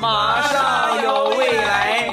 [0.00, 2.12] 马上有未来，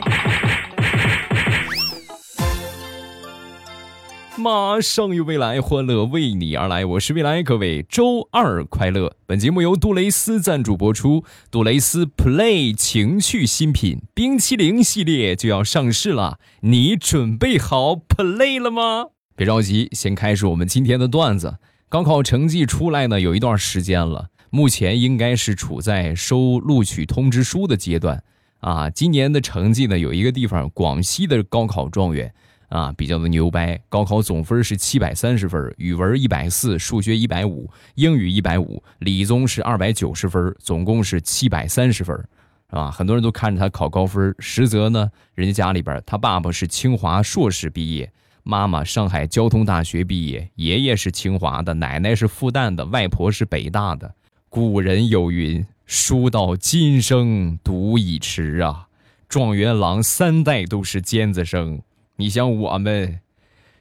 [4.38, 6.86] 马上有未来，欢乐为你而来。
[6.86, 9.16] 我是未来，各位周二快乐。
[9.26, 11.24] 本节目由杜蕾斯赞助播出。
[11.50, 19.08] 杜蕾斯 Play 情趣新品冰淇淋系列就要上市了，你准备好 Play 了吗？
[19.36, 21.58] 别着急，先开始我们今天的段子。
[21.90, 28.24] 高考成绩出来呢，有一段时间了，目前应该是处在收录取通知书的阶段
[28.60, 28.88] 啊。
[28.88, 32.32] 今年的成绩呢，有一个地方，广西的高考状元。
[32.70, 42.28] 啊，比较的牛掰，高考总分是七百三十分，语文一百四，数学一百五，英语一百五，理综是二百九十分，总共是七百三十分，
[42.70, 54.16] 啊，很多人都看着他考高分，实则呢，人家家里边他爸爸是清华硕士毕业，妈妈上海交通大学毕业，爷爷是清华的，奶奶是复旦的，外婆是北大的。
[54.54, 58.88] 古人有云：“书到今生读已迟啊，
[59.28, 61.82] 状元郎三代都是尖子生。”
[62.18, 63.20] 你像我们，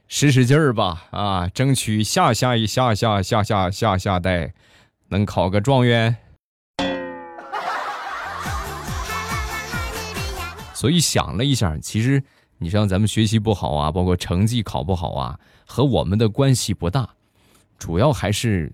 [0.07, 4.51] 使使劲儿吧，啊，争取下下一下下下下下下代
[5.09, 6.15] 能考个状元。
[10.73, 12.23] 所以想了一下，其实
[12.57, 17.07] 你像咱们学习不好啊，包括成绩考不好啊，和我们的关系不大，
[17.77, 18.73] 主要还是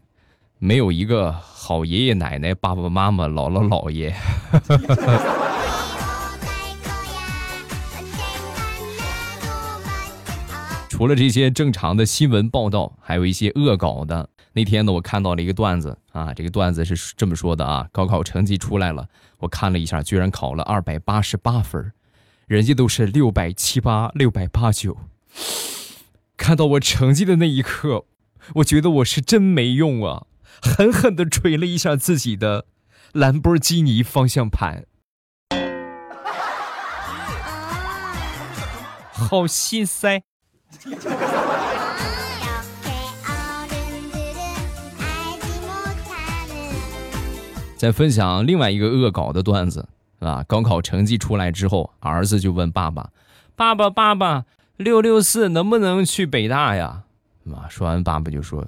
[0.62, 4.14] 没有一个好爷爷奶奶、爸爸妈妈、姥姥姥爷。
[10.90, 14.30] 除了这些正常的新闻报道，还有一些恶搞的。
[14.52, 21.94] 那天呢，我看到了一个段子啊，这个段子是这么说的啊：高考成绩出来了，我看了一下，居然考了二百八十八分，
[22.48, 24.98] 人家都是六百七八、六百八九。
[26.36, 28.04] 看到我成绩的那一刻，
[28.56, 30.26] 我觉得我是真没用啊，
[30.62, 32.66] 狠狠地捶了一下自己的
[33.14, 34.86] 兰博基尼方向盘，
[39.12, 40.24] 好心塞。
[47.76, 49.88] 再分享另外一个恶搞的段子
[50.20, 50.44] 啊！
[50.44, 53.12] 高考成绩出来之后，儿子就问爸爸
[53.56, 54.44] ：“爸爸，爸爸，
[54.76, 57.04] 六六四能不能去北大呀？”
[57.56, 58.68] 啊，说完，爸爸就说：“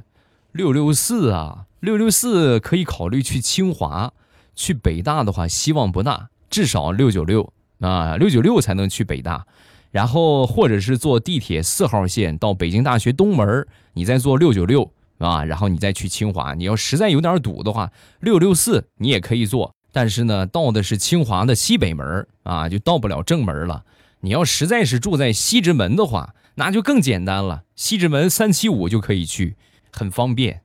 [0.54, 4.14] 六六四啊，六六四可以考虑去清华，
[4.56, 9.46] 去北大的话希望不大，至少六九六啊，六九六才能去北大。”
[9.92, 16.54] 然后，或者是坐地铁四号线到北京大学东门，你再坐六九六啊，然后你再去清华。
[16.54, 23.84] 你要实在有点堵的话，六六四你也可以坐，但是呢，到的是清华的西北门啊，就到不了正门了。
[24.22, 29.58] 你要实在是住在西直门的话，那就更简单了，西直门三七五就可以去，
[29.92, 30.62] 很方便。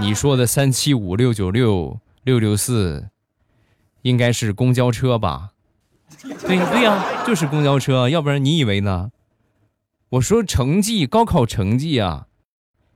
[0.00, 3.10] 你说的三七五六九六六六四，
[4.02, 5.50] 应该是公交车吧？
[6.22, 9.12] 对对呀，就是公交车，要不然你以为呢？
[10.08, 12.26] 我说成绩，高考成绩啊，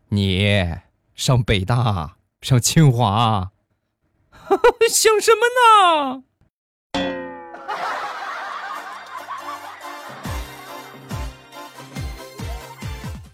[0.09, 0.75] 你
[1.15, 3.53] 上北大，上清华，
[4.91, 6.25] 想什么呢？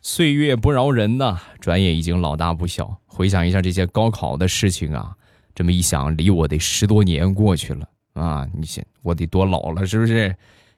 [0.03, 3.00] 岁月不饶人呐，转眼已经老大不小。
[3.21, 5.15] 回想一下这些高考的事情啊，
[5.55, 7.87] 这么一想，离我得十多年过去了。
[8.15, 10.35] 啊，你想我得多老了，是不是？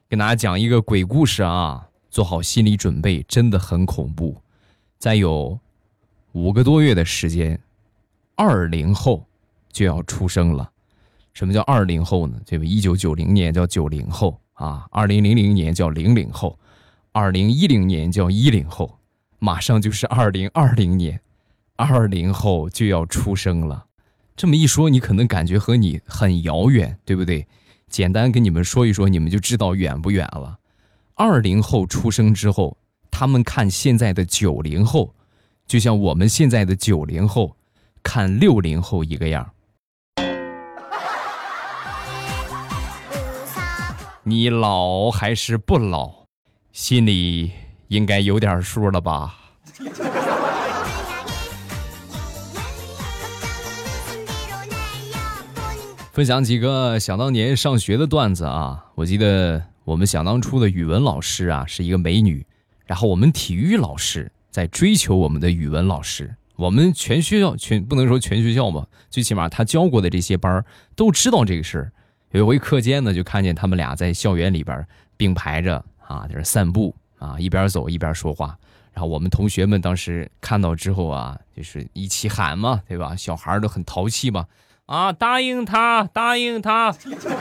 [0.09, 4.35] 跟大家讲一个鬼故事啊，做好心理准备，真的很恐怖。
[4.99, 5.57] 再有
[6.33, 7.57] 五个多月的时间，
[8.35, 9.25] 二零后
[9.71, 10.69] 就要出生了。
[11.33, 12.37] 什么叫二零后呢？
[12.45, 16.59] 这个一九九零年叫九零后啊，二零零零年叫零零后，
[17.13, 18.99] 二零一零年叫一零后，
[19.39, 21.17] 马上就是二零二零年，
[21.75, 23.85] 二零后就要出生了。
[24.35, 27.45] 这么一说，你可能感觉和你很遥远，对不对？
[27.89, 30.57] 简单跟你们说一说，你们就知道远不远了。
[31.15, 32.77] 二零后出生之后，
[33.11, 35.13] 他们看现在的九零后，
[35.67, 37.55] 就像我们现在的九零后
[38.01, 39.51] 看六零后一个样。
[44.23, 46.25] 你老还是不老，
[46.71, 47.51] 心里
[47.89, 49.42] 应该有点数了吧？
[56.13, 58.85] 分享几个想当年上学的段子啊！
[58.93, 62.45] 我记得我们想当初的语文老师啊是一个美女，
[62.85, 66.35] 然后我们体育老师在追求我们的语文老师。
[66.55, 70.63] 我们全学校全不能说全学校吧，最起码他教过的这些班
[70.95, 71.91] 都知道这个事儿。
[72.29, 74.85] 有一回课间呢，就看见他们俩在校园里边
[75.17, 78.55] 并排着啊，在这散步啊，一边走一边说话。
[78.93, 83.15] 然后我们同学们当时看到之后啊，就是一起喊嘛，对吧？
[83.15, 84.45] 小孩都很淘气嘛。
[84.93, 86.95] 啊，答应他，答应他。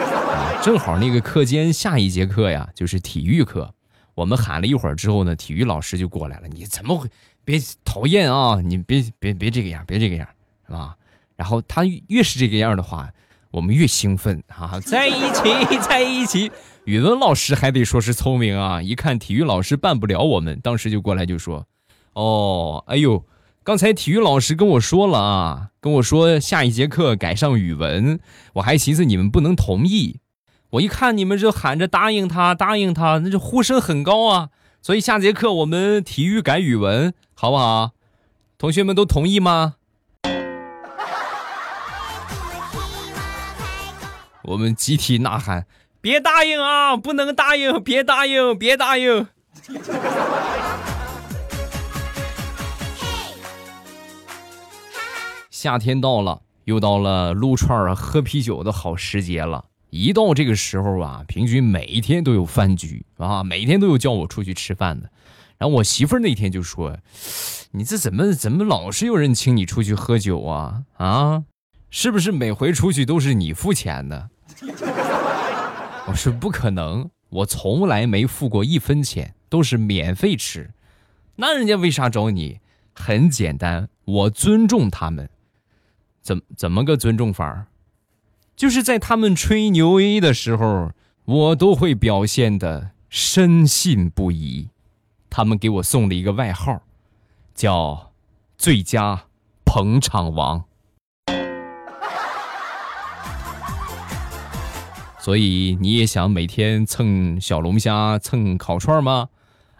[0.65, 3.75] 正好那个课间下一节课呀，就是体育课。
[4.15, 6.49] 我们喊了一会儿之后呢，体育老师就过来了。
[6.49, 7.07] 你怎么会？
[7.45, 8.59] 别讨厌啊！
[8.65, 10.27] 你别别别这个样，别这个样，
[10.67, 10.97] 是吧？
[11.37, 13.11] 然后他越是这个样的话，
[13.51, 14.81] 我们越兴奋啊！
[14.81, 16.51] 在一起，在一起。
[16.85, 18.81] 语文老师还得说是聪明啊！
[18.81, 21.67] 一看体育老师办不了，我们当时就过来就说
[22.15, 23.23] ：“哦，哎呦。”
[23.64, 28.19] 刚才体育老师跟我说了啊，跟我说下一节课改上语文，
[28.55, 30.19] 我还寻思你们不能同意。
[30.70, 34.49] 我一看你们这喊着答应他，答应他，那这呼声很高啊。
[34.81, 37.93] 所以下节课我们体育改语文，好不好？
[38.59, 39.76] 同学们都同意吗？
[44.43, 45.67] 我们集体呐喊：
[46.00, 46.97] 别答应啊！
[46.97, 47.81] 不能答应！
[47.81, 48.58] 别答应！
[48.58, 49.29] 别答应！
[55.62, 59.67] 夏天到了，又到了撸串儿、喝啤酒的好时节了。
[59.91, 65.09] 一到这个时候啊，平均每一天都有饭局啊，每天都有叫我出去吃饭的。
[65.59, 66.99] 然后我媳妇儿那天就说
[67.70, 70.82] ：“你这怎么怎么老是有人请你出去喝酒啊？
[70.97, 71.44] 啊，
[71.91, 74.31] 是不是每回出去都是你付钱的？”
[76.08, 80.70] 我说：“不可能，我从来没付过一分钱，都是免费吃。
[81.37, 82.58] 那人家为啥找你？
[82.94, 85.29] 很简单，我尊重他们。”
[86.23, 87.67] 怎怎么个尊重法
[88.55, 90.93] 就是在他们吹牛 A 的时候，
[91.25, 94.69] 我都会表现的深信不疑。
[95.29, 96.83] 他们给我送了一个外号，
[97.55, 98.13] 叫
[98.57, 99.25] “最佳
[99.65, 100.65] 捧场王”。
[105.19, 109.31] 所以你也想每天蹭小龙虾、蹭烤串吗？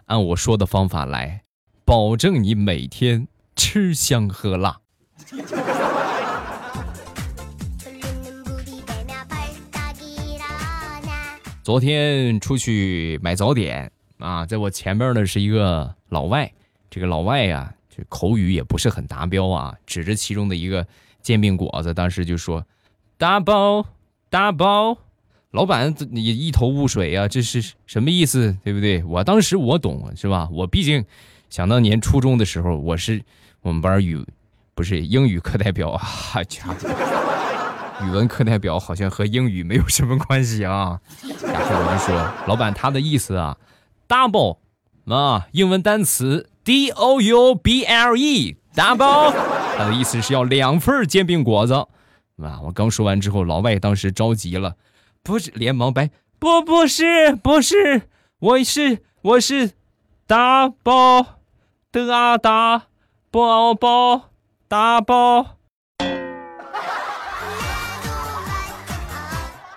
[0.07, 1.43] 按我说的方法来，
[1.85, 4.81] 保证你每天吃香喝辣。
[11.63, 13.89] 昨天出去买早点
[14.19, 16.51] 啊，在我前面呢是一个老外，
[16.89, 20.85] 这个老外呀，这口语也不是很达标啊，指着其中的一个
[21.21, 22.65] 煎饼果子，当时就说
[23.17, 23.85] ：“大包
[24.29, 24.97] 大包。”
[25.51, 28.57] 老板你一头雾水啊，这是什么意思？
[28.61, 29.01] 对不对？
[29.05, 30.49] 我当时我懂是吧？
[30.51, 31.05] 我毕竟
[31.49, 33.23] 想当年初中的时候，我是
[33.61, 34.21] 我们班语
[34.73, 37.22] 不是英语课代表啊，家伙。
[38.05, 40.99] 语文课代表好像和英语没有什么关系啊，
[41.41, 43.57] 然后我就说，老板他的意思啊
[44.07, 44.57] ，double，
[45.07, 49.33] 啊，英文单词 d o u b l e，double，
[49.77, 54.75] 他的意思是要两份煎饼果子，啊，我刚说完之后，老外当时着急了，
[55.23, 56.09] 不是，连忙摆，
[56.39, 58.03] 不，不是，不是，
[58.39, 59.71] 我是，我是
[60.27, 61.25] ，double，
[61.91, 62.83] 的啊大
[63.31, 64.29] 包包，
[64.67, 64.99] 大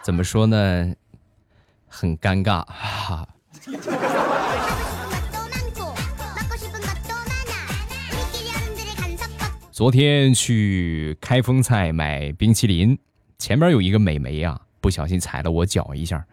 [0.06, 0.94] 怎么说呢？
[1.88, 3.28] 很尴尬哈。
[9.72, 12.96] 昨天去开封菜买冰淇淋，
[13.36, 16.24] 前面有一个美眉啊，不小心踩了我脚一下，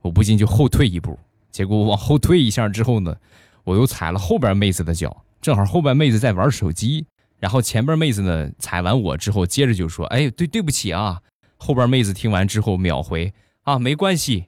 [0.00, 1.16] 我不禁就后退一步。
[1.52, 3.14] 结果往后退一下之后呢，
[3.62, 7.06] 我又踩了后边妹子的脚，正好后边妹子在玩手机，
[7.38, 11.20] 然后前边妹子呢踩完我之后，接着就说：“哎，对，对不起啊。”
[11.56, 14.46] 后边妹子听完之后秒回啊，没关系。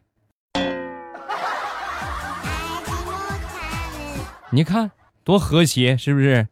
[4.51, 4.91] 你看
[5.25, 6.49] 多和谐，是不是？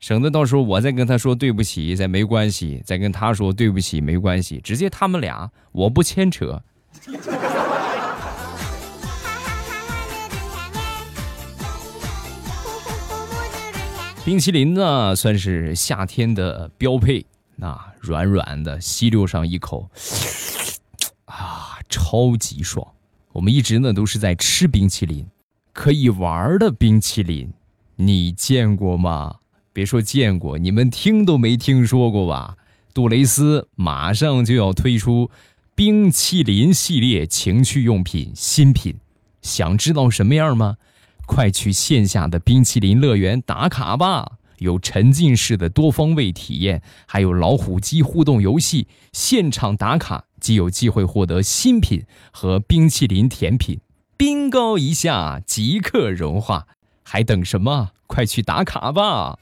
[0.00, 6.62] 省得到时候我再跟他说对不起，再没关系，再跟他说对不起，没关系，直接他们俩我不牵扯。
[14.24, 17.24] 冰淇淋呢，算是夏天的标配。
[17.56, 19.88] 那软软的，吸溜上一口，
[21.26, 22.86] 啊，超级爽！
[23.32, 25.26] 我们一直呢都是在吃冰淇淋，
[25.72, 27.52] 可以玩的冰淇淋，
[27.96, 29.36] 你见过吗？
[29.72, 32.56] 别说见过，你们听都没听说过吧？
[32.92, 35.30] 杜蕾斯马上就要推出
[35.74, 38.96] 冰淇淋系列情趣用品新品，
[39.42, 40.76] 想知道什么样吗？
[41.26, 44.32] 快去线下的冰淇淋乐园打卡吧！
[44.58, 53.80] 有沉浸式的多方位体验，还有老虎机互动游戏，现场打卡即有机会获得新品和冰淇淋甜品
[54.16, 56.66] 冰糕一下即刻融化，
[57.02, 57.90] 还等什么？
[58.06, 59.38] 快去打卡吧！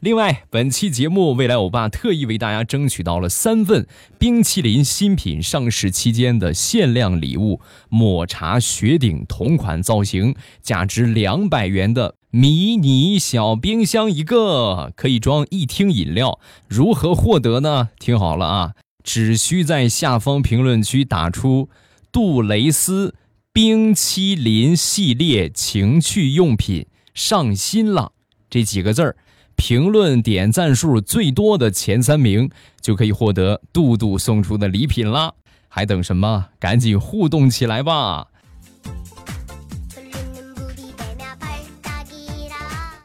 [0.00, 3.86] 另外，本期节目未来欧巴特意为大家争取到了三份
[4.18, 12.14] 冰淇淋新品上市期间的限量礼物——抹茶雪顶同款造型，价值两百元的。
[12.30, 16.38] 迷你小冰箱一个，可以装一听饮料。
[16.68, 17.88] 如何获得呢？
[17.98, 21.68] 听好了啊，只需在下方评论区打出
[22.12, 23.16] “杜蕾斯
[23.52, 28.12] 冰淇淋系列情趣用品上新了”
[28.48, 29.16] 这几个字儿。
[29.56, 32.48] 评论点赞数最多的前三名
[32.80, 35.34] 就可以获得杜杜送出的礼品啦！
[35.68, 36.46] 还等什么？
[36.58, 38.28] 赶紧互动起来吧！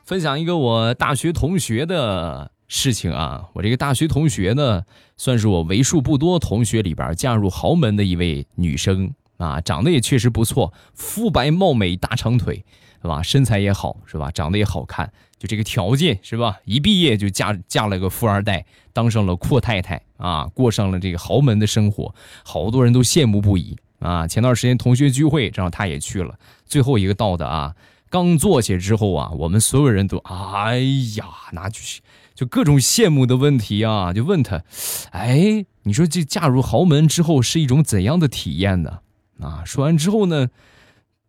[0.06, 4.84] 分享一个我大学同学的事情啊，我这个大学同学呢，
[5.18, 12.64] 算是我为数不多同学里边嫁入豪门的一位女生啊，长得也确实不错，肤白貌美，大长腿，
[13.02, 13.24] 是吧？
[13.24, 14.30] 身材也好，是吧？
[14.30, 15.12] 长得也好看。
[15.40, 16.58] 就这个条件是吧？
[16.66, 24.28] 一毕业就嫁嫁了个富二代，当上了阔太太啊，过上了这个豪门的生活，好多人都羡慕不已啊。
[24.28, 27.74] 前段时间同学聚会，正好她也去了，最后一个到的啊，
[28.16, 30.78] 刚坐下之后啊，我们所有人都哎
[31.18, 32.00] 呀，那就是
[32.34, 34.64] 就各种羡慕的问题啊，就问他，
[35.12, 39.00] 哎，你说这嫁入豪门之后是一种怎样的体验呢？
[39.42, 40.48] 啊，说完之后呢，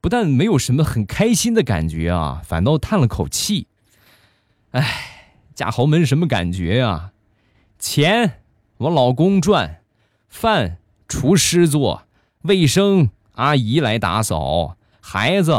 [0.00, 3.66] 不但没有什么很开心的感觉啊，反倒叹了口气。
[4.70, 7.10] 哎，嫁豪门什么感觉呀？
[7.80, 8.42] 钱
[8.76, 9.82] 我老公赚，
[10.28, 10.78] 饭
[11.08, 12.04] 厨师做，
[12.42, 15.52] 卫生阿姨来打扫，孩子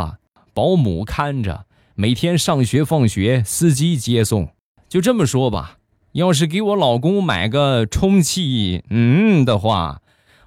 [0.58, 4.56] 保姆看着，每天上学放学司机接送。
[4.90, 5.78] 就这么说吧，
[6.14, 10.02] 要是给我老公买个充气嗯的话，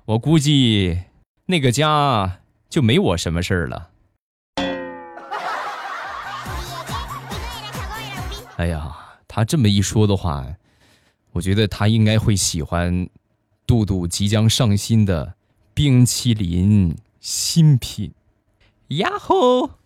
[0.07, 1.02] 我估计
[1.47, 3.90] 那个家就没我什么事儿了。
[8.57, 8.93] 哎呀，
[9.29, 10.45] 他这么一说的话，
[11.31, 13.09] 我觉得他应该会喜欢
[13.64, 15.35] 杜杜即将上新的
[15.73, 18.12] 冰淇淋新品。
[18.88, 19.79] 呀吼！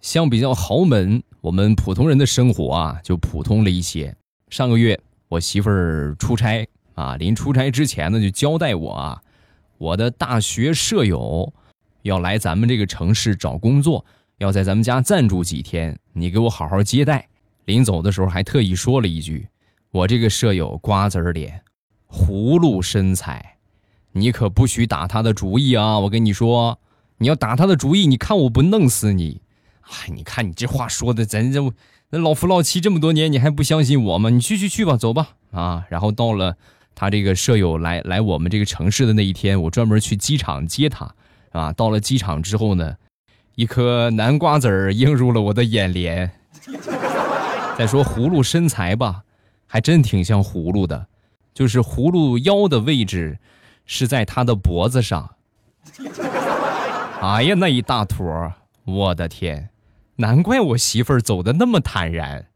[0.00, 4.16] 相比较豪门，我们普通人的生活啊就普通了一些。
[4.48, 4.98] 上个月
[5.28, 9.22] 我媳妇儿出差啊，临出差之前呢就交代我啊，
[9.78, 11.52] 我的大学舍友。
[12.02, 14.04] 要来咱们这个城市找工作，
[14.38, 17.28] 要在咱们家暂住几天，你给我好好接待。
[17.66, 19.46] 临走的时候还特意说了一句
[19.92, 21.62] ：“我这个舍友瓜子脸，
[22.08, 23.58] 葫芦身材，
[24.12, 25.98] 你可不许打他的主意啊！
[26.00, 26.78] 我跟你说，
[27.18, 29.40] 你要打他的主意，你看我不弄死你！
[29.82, 31.60] 哎，你看你这话说的，咱这
[32.10, 34.30] 那老夫老妻这么多年，你还不相信我吗？
[34.30, 35.84] 你去去去吧，走吧啊！
[35.88, 36.56] 然后到了
[36.94, 41.14] 他这个舍友来来我们这个城市的那一天，我专门去机场接他。
[41.52, 42.94] 啊，到了机场之后呢，
[43.56, 46.30] 一颗南瓜子儿映入了我的眼帘。
[47.76, 49.22] 再说葫芦身材吧，
[49.66, 51.06] 还真挺像葫芦的，
[51.54, 53.38] 就是葫芦腰的位置
[53.92, 55.34] 是在他的脖子上。
[57.20, 58.54] 哎呀，那一大坨，
[58.84, 59.70] 我的天，
[60.14, 62.46] 难怪我媳妇儿走的那么坦然。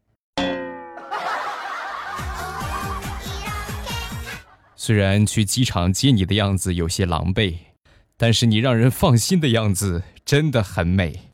[4.77, 7.57] 虽然去机场接你的样子有些狼狈。
[8.17, 11.24] 但是你让人放心的样子真的很美。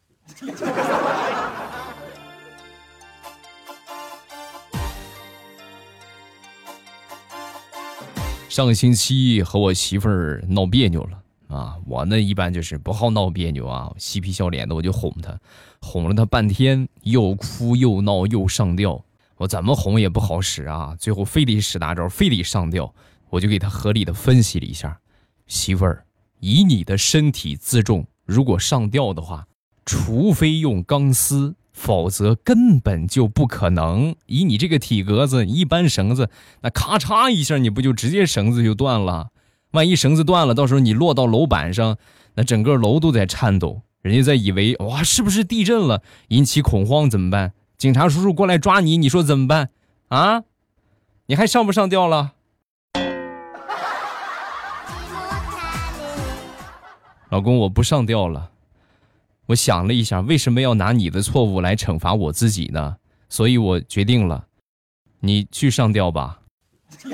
[8.52, 11.78] 上个星期和我媳妇儿闹别扭了啊！
[11.88, 15.40] 我呢一般就是不好闹别扭啊，嬉皮笑脸的我就哄她，
[15.80, 19.06] 哄了她半天，又哭又闹又上吊，
[19.38, 20.94] 我怎么哄也不好使啊！
[21.00, 22.94] 最后非得使大招，非得上吊，
[23.30, 25.00] 我就给她合理的分析了一下，
[25.48, 26.04] 媳妇儿。
[26.42, 29.48] 以你的身体自重，如果上吊的话，
[29.86, 34.16] 除非用钢丝，否则根本就不可能。
[34.28, 36.30] 以你这个体格子，一般绳子
[36.62, 39.30] 那咔嚓一下，你不就直接绳子就断了？
[39.72, 41.98] 万一绳子断了，到时候你落到楼板上，
[42.36, 47.54] 那整个楼都在颤抖，人家在以为哇是不是地震了，引起恐慌怎么办？
[47.80, 49.72] 警察叔叔过来抓你，你说怎么办？
[50.10, 50.44] 啊？
[51.26, 52.34] 你还上不上吊了？
[57.30, 58.51] 老公，我不上吊了。
[59.48, 62.96] 我想了一下，为什么要拿你的错误来惩罚我自己呢？
[63.28, 64.46] 所以我决定了，
[65.20, 66.40] 你去上吊吧。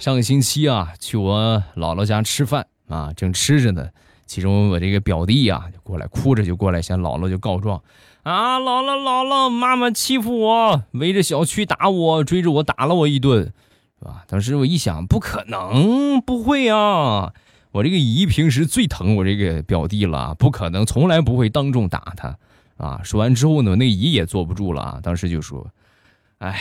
[0.00, 3.88] 上个星期啊，去我姥姥家吃饭啊，正吃着呢，
[4.26, 7.82] 其中我这个表弟啊，就过来哭着就过来向姥姥就告状
[8.22, 13.52] 啊，姥姥姥姥，妈妈欺负我，围着小区打我，追着我打了我一顿。
[13.98, 14.24] 是吧？
[14.28, 17.32] 当时我一想，不可能，不会啊！
[17.72, 22.38] 我这个姨平时最疼我这个表弟了，不可能，从来不会当众打他
[22.76, 23.00] 啊！
[23.04, 25.70] 说完之后呢，那姨也坐不住了啊，当时就说
[26.38, 26.58] ：“哎，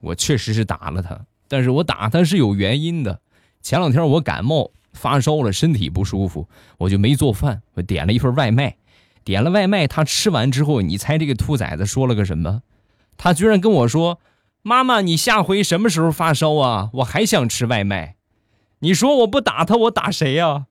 [0.00, 3.20] 我确实是打了他但是我打他是有原因的。
[3.62, 8.76] 前两天我感冒发烧了，身体不舒服，我就没做饭，我点了一份外卖。
[9.24, 12.62] 点了外卖，他吃完之后，你猜这个兔崽子说了个什么？
[13.16, 14.20] 他居然跟我说
[14.68, 16.90] ：“妈妈，你下回什么时候发烧啊？
[16.92, 18.16] 我还想吃外卖。”
[18.80, 20.66] 你说我不打他，我打谁呀？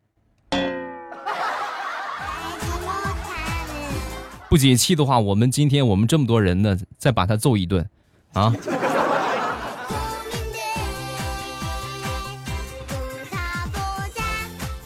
[4.48, 7.90] 不解气的话，我们今天我们这么多人呢，再把他揍一顿，
[8.34, 8.54] 啊！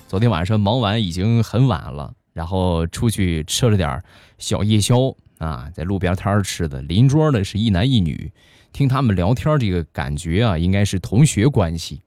[0.08, 4.02] 昨天晚上忙完已经很晚了，然后出去吃了点
[4.38, 6.82] 小夜宵啊，在路边摊吃的。
[6.82, 8.32] 邻桌的是一男一女，
[8.74, 12.02] 听他们聊天，这个感觉啊，应该是同学关系。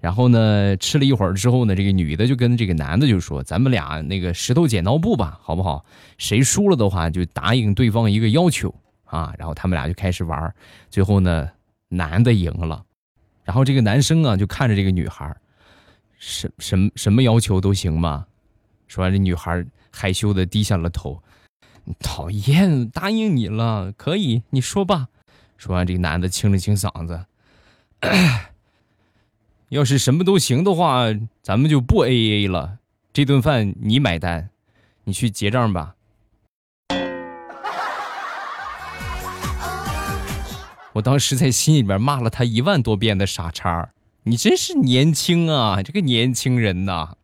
[0.00, 5.84] 然后呢，吃了一会儿之后呢，这个女的就跟这个男的就说：“咱们俩那个石头剪刀布吧，好不好？
[6.16, 8.74] 谁输了的话就答应对方一个要求
[9.04, 10.54] 啊。”然后他们俩就开始玩，
[10.88, 11.50] 最后呢，
[11.88, 12.82] 男的赢了。
[13.44, 15.36] 然后这个男生啊就看着这个女孩，
[16.18, 18.24] 什什什么要求都行吗？
[18.88, 21.22] 说完，这女孩害羞的低下了头。
[21.98, 25.08] 讨厌，答应你了，可以，你说吧。
[25.60, 27.26] 说完，这个男的清了清嗓子。
[29.68, 31.04] 要是什么都行的话，
[31.42, 32.78] 咱们就不 A A 了。
[33.12, 34.48] 这顿饭你买单，
[35.04, 35.96] 你去结账吧。
[40.94, 43.90] 我当时在心里边骂了他一万多遍的傻叉，
[44.22, 47.18] 你真是年轻啊，这个年轻人呐。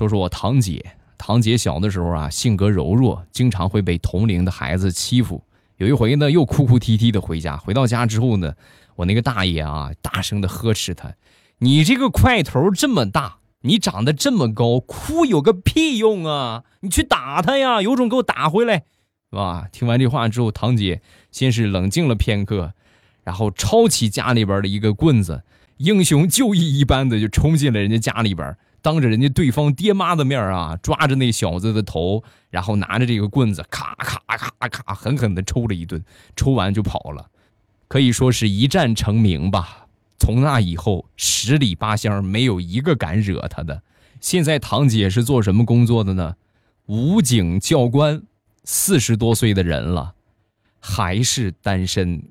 [0.00, 0.82] 说说我堂姐。
[1.18, 5.44] 堂姐小的时候啊，性格柔弱，经常会被同龄的孩子欺负。
[5.76, 7.58] 有一回呢，又哭哭啼啼的回家。
[7.58, 8.54] 回到家之后呢，
[8.96, 11.12] 我那个大爷啊，大声的呵斥他
[11.60, 16.64] ：“你这个块头这么大，你长得这么高，哭有个屁用啊！
[16.80, 18.84] 你去打他呀，有种给我打回来，
[19.30, 22.72] 是吧？”听完这话之后，堂姐先是冷静了片刻，
[23.22, 25.42] 然后抄起家里边的一个棍子，
[25.76, 28.56] 英雄就义一般的就冲进了人家家里边。
[28.82, 36.02] 当着人家对方爹妈的面啊，抓着那小子的头，然后拿着这个棍子，咔咔咔咔，狠狠地抽了一顿，
[36.34, 37.30] 抽完就跑了，
[37.88, 39.86] 可以说是一战成名吧。
[40.18, 43.82] 从那以后，十里八乡没有一个敢惹他的。
[44.20, 46.36] 现在堂姐是做什么工作的呢？
[46.86, 48.22] 武警教官，
[48.64, 50.14] 四十多岁的人了，
[50.78, 52.22] 还是单身。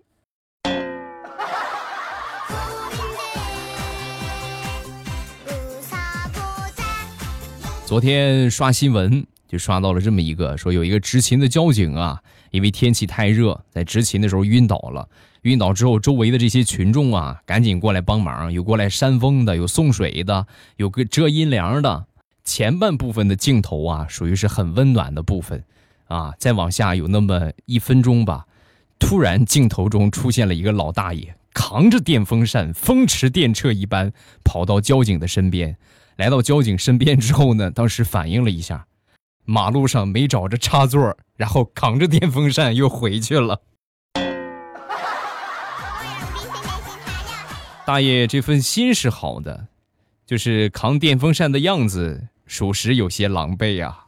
[7.90, 12.22] 昨天刷新闻就刷到了这么一个，说有一个执勤的交警啊，
[12.52, 15.10] 因为天气太热，在执勤的时候晕倒了。
[15.42, 20.46] 晕倒之后，周围的这些群众啊，赶紧过来帮忙，有过来扇风的，有送水的，
[20.78, 22.06] 有个遮阴凉的。
[22.44, 25.64] 前半部分的镜头啊，属于是很温暖的部分
[26.10, 26.36] 啊。
[26.38, 28.46] 再往下有那么一分钟吧，
[29.00, 35.76] 突然镜头中出现了一个老大爷，扛着电风扇，风驰电掣一般跑到交警的身边。
[36.20, 38.86] 来到交警身边之后呢，当时反应了一下，
[39.46, 43.62] 马路上没找着插座，然后扛着电风扇又回去了。
[47.86, 49.68] 大爷这份心是好的，
[50.26, 54.00] 就是扛电风扇的样子，属实有些狼狈呀。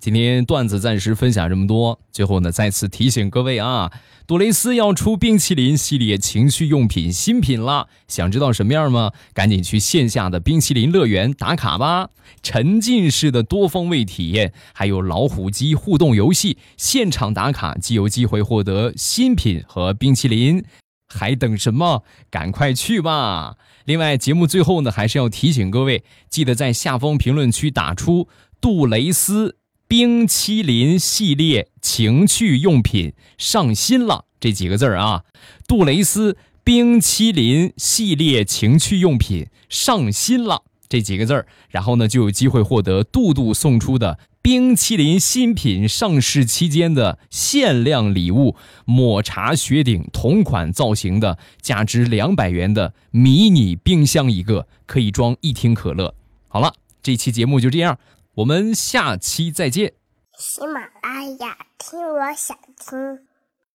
[0.00, 3.90] 今天段子暂时分享这么多，最后呢，再次提醒各位啊。
[4.28, 9.10] 杜蕾斯要出冰淇淋系列情趣用品新品了，想知道什么样吗？
[9.34, 12.10] 赶紧去线下的冰淇淋乐园打卡吧！
[12.42, 20.62] 沉浸式的多方位体验，还有老虎机互动游戏，现场打卡即有机会获得新品和冰淇淋，
[21.08, 22.04] 还等什么？
[22.30, 23.56] 赶快去吧！
[23.84, 28.28] 另外，节目最后呢，还是要提醒各位，记得在下方评论区打出
[28.60, 29.56] 杜蕾斯。
[29.88, 35.24] 冰淇淋系列情趣用品上新了，这几个字儿啊，
[35.66, 56.14] 杜蕾斯冰淇淋系列情趣用品上新了，这几个字儿，然后呢就有机会获得杜杜送出的冰淇淋新品上市期间的限量礼物——抹茶雪顶同款造型的，价值两百元的迷你冰箱一个，可以装一听可乐。
[56.46, 57.98] 好了，这期节目就这样。
[58.38, 59.94] 我们下期再见。
[60.38, 63.27] 喜马拉雅，听我想听。